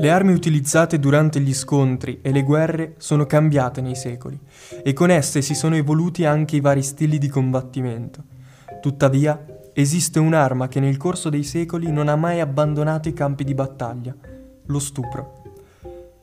Le 0.00 0.10
armi 0.10 0.32
utilizzate 0.32 1.00
durante 1.00 1.40
gli 1.40 1.52
scontri 1.52 2.20
e 2.22 2.30
le 2.30 2.44
guerre 2.44 2.94
sono 2.98 3.26
cambiate 3.26 3.80
nei 3.80 3.96
secoli 3.96 4.38
e 4.84 4.92
con 4.92 5.10
esse 5.10 5.42
si 5.42 5.56
sono 5.56 5.74
evoluti 5.74 6.24
anche 6.24 6.54
i 6.54 6.60
vari 6.60 6.84
stili 6.84 7.18
di 7.18 7.26
combattimento. 7.26 8.22
Tuttavia, 8.80 9.44
esiste 9.72 10.20
un'arma 10.20 10.68
che 10.68 10.78
nel 10.78 10.96
corso 10.96 11.30
dei 11.30 11.42
secoli 11.42 11.90
non 11.90 12.06
ha 12.06 12.14
mai 12.14 12.38
abbandonato 12.38 13.08
i 13.08 13.12
campi 13.12 13.42
di 13.42 13.54
battaglia, 13.54 14.14
lo 14.66 14.78
stupro. 14.78 15.42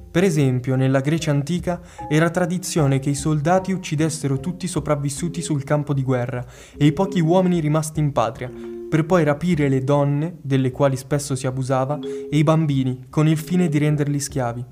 Per 0.09 0.23
esempio, 0.23 0.77
nella 0.77 1.01
Grecia 1.01 1.31
antica 1.31 1.81
era 2.07 2.29
tradizione 2.29 2.99
che 2.99 3.09
i 3.09 3.15
soldati 3.15 3.73
uccidessero 3.73 4.39
tutti 4.39 4.63
i 4.63 4.69
sopravvissuti 4.69 5.41
sul 5.41 5.65
campo 5.65 5.93
di 5.93 6.03
guerra 6.03 6.45
e 6.77 6.85
i 6.85 6.93
pochi 6.93 7.19
uomini 7.19 7.59
rimasti 7.59 7.99
in 7.99 8.13
patria, 8.13 8.49
per 8.89 9.05
poi 9.05 9.23
rapire 9.23 9.67
le 9.69 9.83
donne, 9.83 10.37
delle 10.41 10.71
quali 10.71 10.95
spesso 10.95 11.35
si 11.35 11.47
abusava, 11.47 11.99
e 11.99 12.37
i 12.37 12.43
bambini, 12.43 13.05
con 13.09 13.27
il 13.27 13.37
fine 13.37 13.67
di 13.67 13.77
renderli 13.77 14.19
schiavi. 14.19 14.65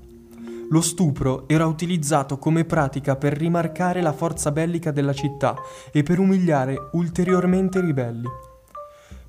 Lo 0.70 0.82
stupro 0.82 1.48
era 1.48 1.66
utilizzato 1.66 2.38
come 2.38 2.66
pratica 2.66 3.16
per 3.16 3.34
rimarcare 3.34 4.02
la 4.02 4.14
forza 4.14 4.52
bellica 4.52 4.92
della 4.92 5.14
città 5.14 5.56
e 5.92 6.04
per 6.04 6.20
umiliare 6.20 6.90
ulteriormente 6.94 7.80
i 7.80 7.82
ribelli. 7.82 8.28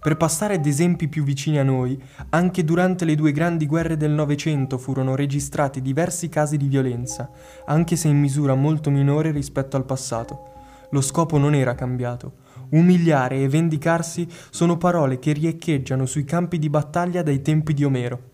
Per 0.00 0.16
passare 0.18 0.54
ad 0.54 0.66
esempi 0.66 1.08
più 1.08 1.24
vicini 1.24 1.58
a 1.58 1.62
noi, 1.62 1.98
anche 2.30 2.62
durante 2.62 3.06
le 3.06 3.14
due 3.14 3.32
grandi 3.32 3.66
guerre 3.66 3.96
del 3.96 4.10
Novecento 4.10 4.76
furono 4.76 5.16
registrati 5.16 5.80
diversi 5.80 6.28
casi 6.28 6.58
di 6.58 6.68
violenza, 6.68 7.30
anche 7.64 7.96
se 7.96 8.08
in 8.08 8.20
misura 8.20 8.54
molto 8.54 8.90
minore 8.90 9.30
rispetto 9.30 9.76
al 9.76 9.86
passato. 9.86 10.52
Lo 10.90 11.00
scopo 11.00 11.38
non 11.38 11.54
era 11.54 11.74
cambiato. 11.74 12.34
Umiliare 12.70 13.40
e 13.40 13.48
vendicarsi 13.48 14.26
sono 14.50 14.76
parole 14.76 15.18
che 15.18 15.32
riecheggiano 15.32 16.06
sui 16.06 16.24
campi 16.24 16.58
di 16.58 16.68
battaglia 16.68 17.22
dai 17.22 17.42
tempi 17.42 17.74
di 17.74 17.84
Omero. 17.84 18.32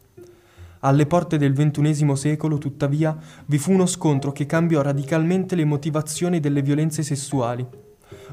Alle 0.81 1.07
porte 1.07 1.37
del 1.37 1.53
XXI 1.53 2.17
secolo, 2.17 2.57
tuttavia, 2.57 3.17
vi 3.47 3.59
fu 3.59 3.73
uno 3.73 3.87
scontro 3.87 4.33
che 4.33 4.47
cambiò 4.47 4.81
radicalmente 4.81 5.55
le 5.55 5.67
motivazioni 5.67 6.41
delle 6.41 6.63
violenze 6.63 7.03
sessuali. 7.03 7.67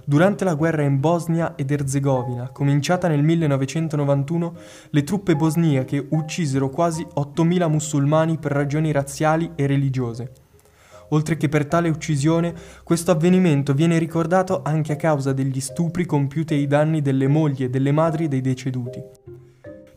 Durante 0.06 0.45
la 0.45 0.54
guerra 0.54 0.84
in 0.84 1.00
Bosnia 1.00 1.56
ed 1.56 1.72
Erzegovina, 1.72 2.50
cominciata 2.50 3.08
nel 3.08 3.23
1991, 3.23 4.56
le 4.92 5.04
truppe 5.04 5.36
bosniache 5.36 6.06
uccisero 6.09 6.70
quasi 6.70 7.06
8.000 7.16 7.70
musulmani 7.70 8.38
per 8.38 8.54
ragioni 8.54 8.92
razziali 8.92 9.52
e 9.56 9.67
religiose. 9.67 10.32
Oltre 11.10 11.38
che 11.38 11.50
per 11.50 11.66
tale 11.66 11.90
uccisione, 11.90 12.54
questo 12.84 13.12
avvenimento 13.12 13.74
viene 13.74 13.98
ricordato 13.98 14.62
anche 14.64 14.94
a 14.94 14.98
causa 14.98 15.34
degli 15.34 15.62
stupri 15.62 16.06
compiuti 16.06 16.54
ai 16.54 16.68
danni 16.68 17.02
delle 17.02 17.28
mogli 17.28 17.64
e 17.64 17.70
delle 17.70 17.92
madri 17.92 18.28
dei 18.28 18.42
deceduti. 18.42 19.02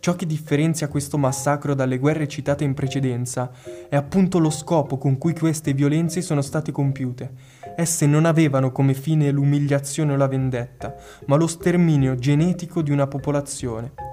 Ciò 0.01 0.15
che 0.15 0.25
differenzia 0.25 0.89
questo 0.89 1.19
massacro 1.19 1.75
dalle 1.75 1.99
guerre 1.99 2.27
citate 2.27 2.65
in 2.65 2.73
precedenza 2.73 3.51
è 3.87 3.97
appunto 3.97 4.39
lo 4.39 4.49
scopo 4.49 4.97
con 4.97 5.19
cui 5.19 5.35
queste 5.35 5.75
violenze 5.75 6.23
sono 6.23 6.41
state 6.41 6.73
compiute. 6.73 7.33
Esse 7.77 8.07
non 8.07 8.25
avevano 8.25 8.73
come 8.73 8.95
fine 8.95 9.31
l'umiliazione 9.31 10.15
o 10.15 10.17
la 10.17 10.27
vendetta, 10.27 10.95
ma 11.27 11.37
lo 11.37 11.47
sterminio 11.47 12.15
genetico 12.15 12.81
di 12.81 12.93
una 12.93 13.07
popolazione. 13.09 14.10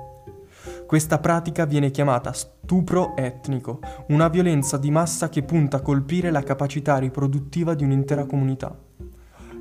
Questa 0.88 1.20
pratica 1.20 1.66
viene 1.66 1.92
chiamata 1.92 2.32
stupro 2.32 3.14
etnico, 3.18 3.82
una 4.08 4.30
violenza 4.30 4.78
di 4.78 4.90
massa 4.90 5.28
che 5.28 5.44
punta 5.44 5.78
a 5.78 5.82
colpire 5.82 6.32
la 6.32 6.42
capacità 6.42 6.98
riproduttiva 6.98 7.74
di 7.74 7.84
un'intera 7.84 8.24
comunità. 8.26 8.74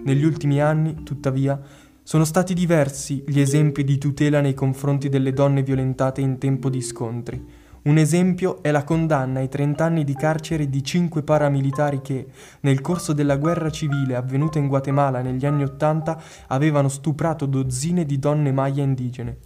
Negli 0.04 0.22
ultimi 0.22 0.60
anni, 0.60 1.02
tuttavia, 1.02 1.60
sono 2.04 2.24
stati 2.24 2.54
diversi 2.54 3.24
gli 3.26 3.40
esempi 3.40 3.82
di 3.82 3.98
tutela 3.98 4.40
nei 4.40 4.54
confronti 4.54 5.08
delle 5.08 5.32
donne 5.32 5.64
violentate 5.64 6.20
in 6.20 6.38
tempo 6.38 6.70
di 6.70 6.80
scontri. 6.80 7.44
Un 7.82 7.98
esempio 7.98 8.62
è 8.62 8.70
la 8.70 8.84
condanna 8.84 9.40
ai 9.40 9.48
30 9.48 9.84
anni 9.84 10.04
di 10.04 10.14
carcere 10.14 10.70
di 10.70 10.84
5 10.84 11.24
paramilitari 11.24 12.02
che, 12.02 12.28
nel 12.60 12.80
corso 12.80 13.12
della 13.12 13.36
guerra 13.36 13.70
civile 13.70 14.14
avvenuta 14.14 14.60
in 14.60 14.68
Guatemala 14.68 15.22
negli 15.22 15.44
anni 15.44 15.64
Ottanta, 15.64 16.22
avevano 16.46 16.88
stuprato 16.88 17.46
dozzine 17.46 18.06
di 18.06 18.20
donne 18.20 18.52
maya 18.52 18.84
indigene. 18.84 19.38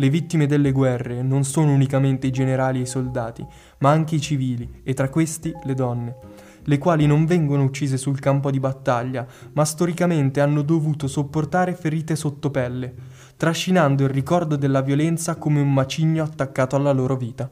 Le 0.00 0.10
vittime 0.10 0.46
delle 0.46 0.70
guerre 0.70 1.22
non 1.22 1.42
sono 1.42 1.72
unicamente 1.72 2.28
i 2.28 2.30
generali 2.30 2.78
e 2.78 2.82
i 2.82 2.86
soldati, 2.86 3.44
ma 3.78 3.90
anche 3.90 4.14
i 4.14 4.20
civili, 4.20 4.80
e 4.84 4.94
tra 4.94 5.08
questi 5.08 5.52
le 5.64 5.74
donne 5.74 6.16
le 6.68 6.78
quali 6.78 7.06
non 7.06 7.24
vengono 7.24 7.62
uccise 7.62 7.96
sul 7.96 8.20
campo 8.20 8.50
di 8.50 8.60
battaglia, 8.60 9.26
ma 9.54 9.64
storicamente 9.64 10.42
hanno 10.42 10.60
dovuto 10.60 11.06
sopportare 11.06 11.74
ferite 11.74 12.14
sotto 12.14 12.50
pelle, 12.50 12.94
trascinando 13.38 14.04
il 14.04 14.10
ricordo 14.10 14.54
della 14.54 14.82
violenza 14.82 15.36
come 15.36 15.60
un 15.60 15.72
macigno 15.72 16.22
attaccato 16.22 16.76
alla 16.76 16.92
loro 16.92 17.16
vita. 17.16 17.50